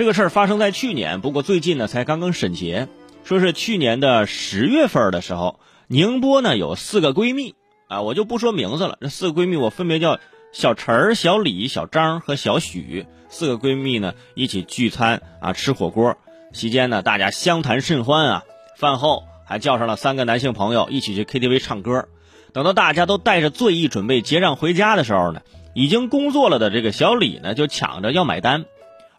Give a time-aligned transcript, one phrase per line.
[0.00, 2.88] 这个事儿发生在去年，不过最近呢才刚刚审结，
[3.22, 7.54] 说是去年的十月份的时候，宁波呢有四个闺蜜
[7.86, 10.18] 啊，我就不说名字了，这四个闺蜜我分别叫
[10.52, 16.16] 小陈儿、小李、小张和小许，四个闺蜜呢一起聚餐啊吃火锅，
[16.54, 18.44] 期间呢大家相谈甚欢啊，
[18.78, 22.08] 饭后还叫上了三个男性朋友一起去 KTV 唱歌。
[22.54, 25.42] 等到大家都带着醉意准备结账回家的时候呢，
[25.74, 28.64] 已经工作了的这个小李呢就抢着要买单，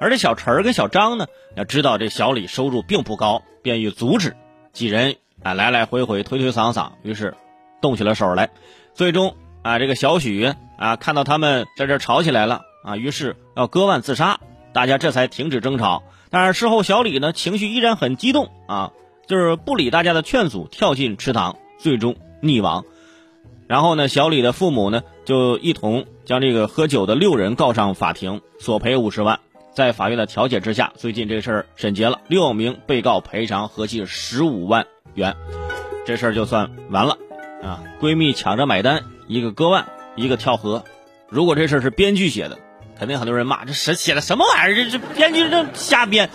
[0.02, 4.36] 而这小陈儿跟小张呢，要知道这小李收入并不高，便于阻止，
[4.74, 7.36] 几人啊来来回回推推搡搡，于是
[7.84, 8.50] 动起了手来，
[8.96, 14.40] 最终啊这个小许啊看到他们在这吵起来了啊，于是要割腕自杀，
[14.74, 16.02] 大家这才停止争吵。
[16.32, 18.94] 但是事后小李呢情绪依然很激动啊，
[19.28, 22.86] 就是不理大家的劝阻，跳进池塘，最终溺亡。
[23.68, 29.40] 然后呢，小李的父母呢就一同将这个喝酒的六人告上法庭，索赔五十万。
[29.74, 35.36] 在法院的调解之下，最近这事儿审结了，六名被告赔偿合计十五万元，
[36.06, 37.18] 这事儿就算完了。
[37.64, 40.84] 啊，闺蜜抢着买单，一个割腕，一个跳河。
[41.30, 42.58] 如果这事儿是编剧写的，
[42.98, 44.76] 肯定很多人骂这谁写的什么玩意儿？
[44.76, 46.30] 这这编剧这瞎编。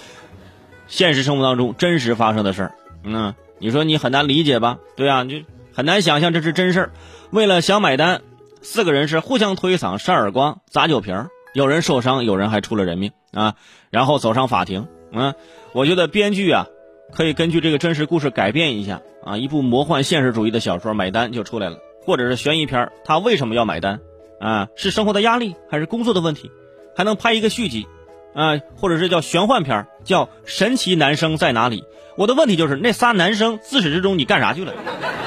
[0.87, 4.79] 现实生活当中真实发生的事儿，嗯，你说你很难理解吧？
[4.97, 5.43] 对啊，就
[5.75, 6.93] 很难想象这是真事儿。
[7.31, 8.23] 为了想买单，
[8.63, 13.55] 四个人是互相推搡、扇耳光、砸酒瓶儿有人受伤，有人还出了人命啊！
[13.89, 15.35] 然后走上法庭，嗯，
[15.73, 16.67] 我觉得编剧啊，
[17.15, 24.01] 可以根据这个真实故事改变一下啊，一部魔幻现实主义的小说《买单》就出来了，或者是悬疑片他为什么要买单？
[24.39, 26.51] 啊，是生活的压力还是工作的问题？
[26.95, 27.87] 还能拍一个续集，
[28.35, 31.81] 啊，或者是叫玄幻片叫《神奇男生在哪里》？
[32.19, 34.75] 我的问题就是，那仨男生自始至终你干啥去了？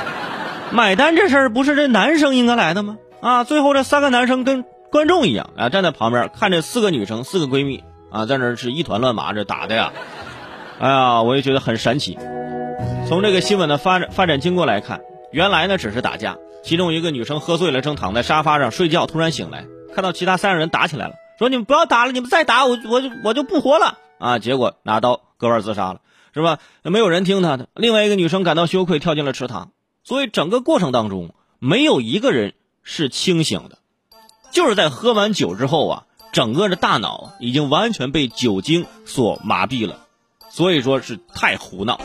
[0.72, 3.00] 买单这事儿不是这男生应该来的吗？
[3.20, 9.94] 啊，最后这三个男生跟观众一样啊，站在旁边看这四个女生、四个闺蜜啊，在那是一团乱麻，这打的呀，
[10.80, 12.18] 哎呀，我也觉得很神奇。
[13.08, 15.02] 从这个新闻的发展发展经过来看，
[15.32, 24.40] 原来呢只是打架，其中一个女生喝醉了，正躺在沙发上睡觉，突然醒来，看到其他三个人打起来了，说你们不要打了，你们再打我我就我就不活了啊！
[24.40, 26.02] 结果拿刀割腕自杀了，
[26.34, 26.60] 是吧？
[26.84, 27.70] 没有人听他的。
[27.76, 29.72] 另外一个女生感到羞愧，跳进了池塘。
[30.04, 33.78] 所以整个过程当中，没有一个人是清醒的，
[34.52, 40.00] 就是在喝完酒之后啊，整个的大脑已经完全被酒精所麻痹了，
[40.50, 42.00] 所以说是太胡闹。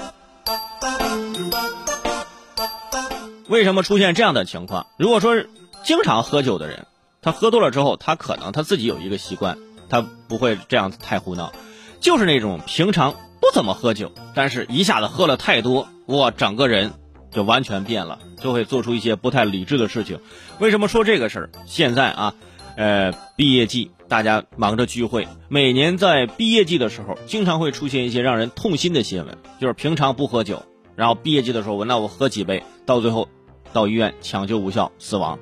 [3.49, 4.87] 为什么出现这样的情况？
[4.97, 5.34] 如果说
[5.82, 6.87] 经常喝酒的人，
[7.22, 11.53] 他喝多了之后，他可能他自己有一个习惯，他不会这样太胡闹，
[12.00, 16.94] 就是那种平常不怎么喝酒，但是一下子喝了太多，哇，整个人。
[17.34, 20.21] 就完全变了，就会做出一些不太理智的事情。
[20.61, 21.50] 为什么说这个事儿？
[21.67, 22.34] 现在啊，
[22.77, 30.62] 呃，毕业季大家忙着聚会，每年在毕业季的时候，经常会出现一些让人痛心的新闻，就是平常不喝酒，
[30.94, 33.28] 然后毕业季的时候，我那我喝几杯，到最后
[33.73, 35.39] 到医院抢救无效死亡。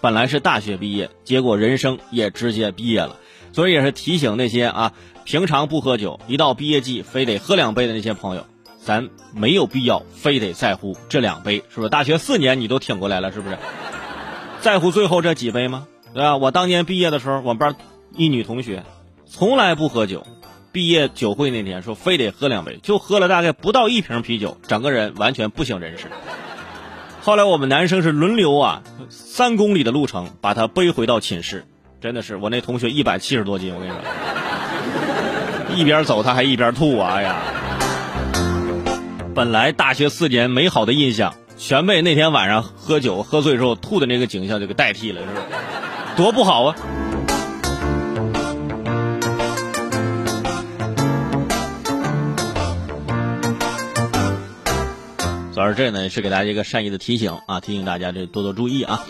[0.00, 3.16] 本来是大学毕业，结果人生也直接毕业了。
[3.52, 4.92] 所以也是提醒那些啊，
[5.24, 8.46] 平常不喝酒，一到毕业季非得喝两杯的那些朋友。
[8.86, 11.88] 咱没有必要非得在乎这两杯，是不是？
[11.88, 13.58] 大学四年你都挺过来了，是不是？
[14.62, 15.88] 在乎最后这几杯吗？
[16.14, 16.36] 对吧？
[16.36, 17.74] 我当年毕业的时候，我们班
[18.14, 18.84] 一女同学
[19.26, 20.24] 从来不喝酒，
[20.70, 26.06] 毕业酒会那天说非得喝两杯，就喝了大概不到一瓶啤酒，整个人完全不省人事。
[27.20, 31.64] 后来我们男生是轮流啊，三公里的路程把她背回到寝室，
[32.00, 37.36] 真的是我那同学一百七十多斤，我跟你说，一边走他还一边吐啊，哎呀。
[39.36, 45.42] 本来大学四年美好的印象，全被那天晚上喝酒喝醉之后吐的那个景象就给代替了，是吧？
[46.16, 46.76] 多不好啊！
[55.52, 59.04] 主要是这呢是给大家一个善意的提醒啊，提醒大家这多多注意啊。